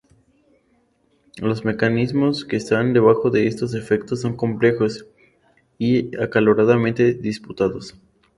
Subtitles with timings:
[1.37, 5.05] Los mecanismos que están debajo de estos efectos son complejos
[5.77, 7.95] y acaloradamente disputados.